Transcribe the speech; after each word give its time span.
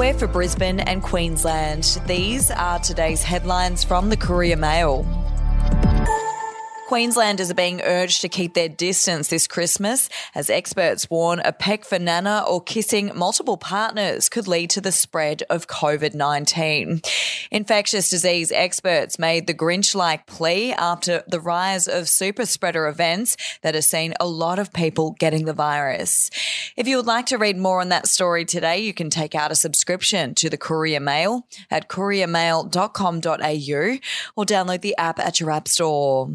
For 0.00 0.26
Brisbane 0.26 0.80
and 0.80 1.02
Queensland. 1.02 2.00
These 2.06 2.50
are 2.50 2.78
today's 2.78 3.22
headlines 3.22 3.84
from 3.84 4.08
the 4.08 4.16
Courier 4.16 4.56
Mail. 4.56 5.19
Queenslanders 6.90 7.52
are 7.52 7.54
being 7.54 7.80
urged 7.82 8.20
to 8.20 8.28
keep 8.28 8.54
their 8.54 8.68
distance 8.68 9.28
this 9.28 9.46
Christmas 9.46 10.08
as 10.34 10.50
experts 10.50 11.08
warn 11.08 11.38
a 11.44 11.52
peck 11.52 11.84
for 11.84 12.00
nana 12.00 12.42
or 12.48 12.60
kissing 12.60 13.12
multiple 13.14 13.56
partners 13.56 14.28
could 14.28 14.48
lead 14.48 14.70
to 14.70 14.80
the 14.80 14.90
spread 14.90 15.44
of 15.48 15.68
COVID 15.68 16.14
19. 16.14 17.00
Infectious 17.52 18.10
disease 18.10 18.50
experts 18.50 19.20
made 19.20 19.46
the 19.46 19.54
Grinch 19.54 19.94
like 19.94 20.26
plea 20.26 20.72
after 20.72 21.22
the 21.28 21.38
rise 21.38 21.86
of 21.86 22.08
super 22.08 22.44
spreader 22.44 22.88
events 22.88 23.36
that 23.62 23.76
has 23.76 23.88
seen 23.88 24.12
a 24.18 24.26
lot 24.26 24.58
of 24.58 24.72
people 24.72 25.12
getting 25.12 25.44
the 25.44 25.52
virus. 25.52 26.28
If 26.76 26.88
you 26.88 26.96
would 26.96 27.06
like 27.06 27.26
to 27.26 27.38
read 27.38 27.56
more 27.56 27.80
on 27.80 27.90
that 27.90 28.08
story 28.08 28.44
today, 28.44 28.80
you 28.80 28.92
can 28.92 29.10
take 29.10 29.36
out 29.36 29.52
a 29.52 29.54
subscription 29.54 30.34
to 30.34 30.50
the 30.50 30.58
Courier 30.58 30.98
Mail 30.98 31.46
at 31.70 31.88
couriermail.com.au 31.88 33.98
or 34.34 34.44
download 34.44 34.80
the 34.80 34.96
app 34.98 35.20
at 35.20 35.38
your 35.38 35.52
app 35.52 35.68
store. 35.68 36.28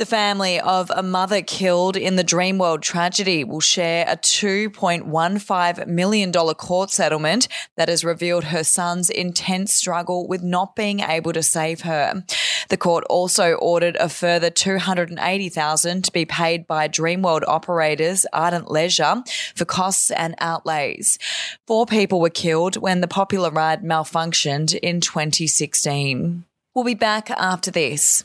The 0.00 0.06
family 0.06 0.58
of 0.58 0.90
a 0.96 1.02
mother 1.02 1.42
killed 1.42 1.94
in 1.94 2.16
the 2.16 2.24
Dreamworld 2.24 2.80
tragedy 2.80 3.44
will 3.44 3.60
share 3.60 4.06
a 4.08 4.16
$2.15 4.16 5.86
million 5.88 6.32
court 6.32 6.90
settlement 6.90 7.48
that 7.76 7.90
has 7.90 8.02
revealed 8.02 8.44
her 8.44 8.64
son's 8.64 9.10
intense 9.10 9.74
struggle 9.74 10.26
with 10.26 10.42
not 10.42 10.74
being 10.74 11.00
able 11.00 11.34
to 11.34 11.42
save 11.42 11.82
her. 11.82 12.24
The 12.70 12.78
court 12.78 13.04
also 13.10 13.56
ordered 13.56 13.96
a 13.96 14.08
further 14.08 14.50
$280,000 14.50 16.02
to 16.02 16.12
be 16.12 16.24
paid 16.24 16.66
by 16.66 16.88
Dreamworld 16.88 17.42
operators 17.46 18.24
Ardent 18.32 18.70
Leisure 18.70 19.22
for 19.54 19.66
costs 19.66 20.10
and 20.10 20.34
outlays. 20.38 21.18
Four 21.66 21.84
people 21.84 22.22
were 22.22 22.30
killed 22.30 22.78
when 22.78 23.02
the 23.02 23.06
popular 23.06 23.50
ride 23.50 23.82
malfunctioned 23.82 24.74
in 24.78 25.02
2016. 25.02 26.46
We'll 26.74 26.84
be 26.86 26.94
back 26.94 27.30
after 27.32 27.70
this. 27.70 28.24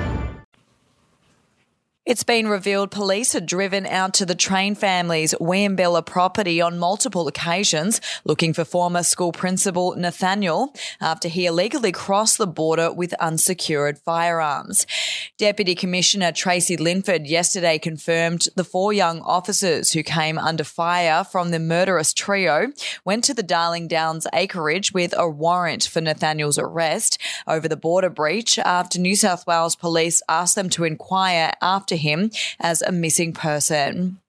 It's 2.03 2.23
been 2.23 2.47
revealed 2.47 2.89
police 2.89 3.33
had 3.33 3.45
driven 3.45 3.85
out 3.85 4.15
to 4.15 4.25
the 4.25 4.33
Train 4.33 4.73
family's 4.73 5.35
Wieambilla 5.35 6.03
property 6.03 6.59
on 6.59 6.79
multiple 6.79 7.27
occasions 7.27 8.01
looking 8.25 8.53
for 8.53 8.65
former 8.65 9.03
school 9.03 9.31
principal 9.31 9.95
Nathaniel 9.95 10.73
after 10.99 11.27
he 11.27 11.45
illegally 11.45 11.91
crossed 11.91 12.39
the 12.39 12.47
border 12.47 12.91
with 12.91 13.13
unsecured 13.19 13.99
firearms. 13.99 14.87
Deputy 15.37 15.75
Commissioner 15.75 16.31
Tracy 16.31 16.75
Linford 16.75 17.27
yesterday 17.27 17.77
confirmed 17.77 18.47
the 18.55 18.63
four 18.63 18.91
young 18.91 19.21
officers 19.21 19.91
who 19.91 20.01
came 20.01 20.39
under 20.39 20.63
fire 20.63 21.23
from 21.23 21.51
the 21.51 21.59
murderous 21.59 22.13
trio 22.13 22.71
went 23.05 23.23
to 23.25 23.35
the 23.35 23.43
Darling 23.43 23.87
Downs 23.87 24.25
acreage 24.33 24.91
with 24.91 25.13
a 25.15 25.29
warrant 25.29 25.83
for 25.83 26.01
Nathaniel's 26.01 26.57
arrest 26.57 27.19
over 27.47 27.67
the 27.67 27.77
border 27.77 28.09
breach 28.09 28.57
after 28.57 28.99
New 28.99 29.15
South 29.15 29.45
Wales 29.45 29.75
police 29.75 30.23
asked 30.27 30.55
them 30.55 30.69
to 30.71 30.83
inquire 30.83 31.53
after 31.61 31.90
him 31.95 32.31
as 32.59 32.81
a 32.81 32.91
missing 32.91 33.33
person. 33.33 34.19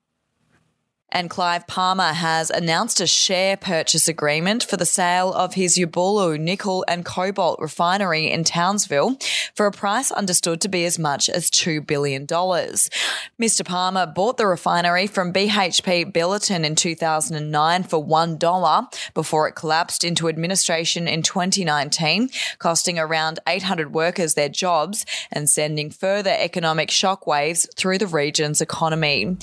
And 1.15 1.29
Clive 1.29 1.67
Palmer 1.67 2.15
has 2.15 2.49
announced 2.49 2.99
a 2.99 3.07
share 3.07 3.59
purchase 3.59 4.09
agreement 4.09 4.65
for 4.65 4.79
the 4.79 4.87
sale 4.87 5.31
of 5.35 5.53
his 5.53 5.77
Yabulu 5.77 6.41
nickel 6.41 6.87
and 6.89 7.05
cobalt 7.05 7.61
refinery 7.61 8.31
in 8.31 8.45
Townsville 8.45 9.19
for 9.55 9.67
a 9.67 9.73
price 9.73 10.11
understood 10.11 10.63
to 10.63 10.71
be 10.71 10.87
as 10.87 10.99
much 10.99 11.29
as 11.29 11.51
$2 11.51 11.87
billion. 11.87 12.27
Mr. 12.27 13.63
Palmer 13.63 14.07
bought 14.07 14.39
the 14.39 14.47
refinery 14.47 15.07
from 15.07 15.35
BHP 15.35 16.11
Billiton 16.15 16.65
in 16.65 16.75
2009 16.75 17.83
for 17.83 18.03
$1 18.03 19.13
before 19.13 19.47
it 19.47 19.53
collapsed 19.53 20.05
into 20.05 20.29
administration 20.29 21.07
in 21.07 21.23
2019, 21.23 22.31
costing 22.59 22.99
around 22.99 23.39
800 23.47 23.93
workers 23.93 24.33
their 24.33 24.49
jobs 24.49 25.05
and 25.31 25.51
sending 25.51 25.91
further 25.91 26.35
economic 26.39 26.89
shockwaves 26.89 27.69
through 27.77 27.99
the 27.99 28.07
region's 28.07 28.63
economy. 28.63 29.37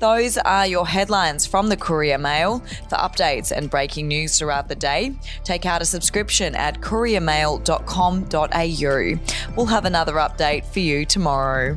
Those 0.00 0.36
are 0.38 0.66
your 0.66 0.88
headlines 0.88 1.11
from 1.46 1.68
the 1.68 1.76
Courier 1.76 2.18
Mail. 2.18 2.60
For 2.88 2.96
updates 2.96 3.52
and 3.52 3.70
breaking 3.70 4.08
news 4.08 4.38
throughout 4.38 4.68
the 4.68 4.74
day, 4.74 5.12
take 5.44 5.66
out 5.66 5.82
a 5.82 5.84
subscription 5.84 6.54
at 6.54 6.80
couriermail.com.au. 6.80 9.56
We'll 9.56 9.66
have 9.66 9.84
another 9.84 10.14
update 10.14 10.64
for 10.64 10.80
you 10.80 11.04
tomorrow. 11.04 11.76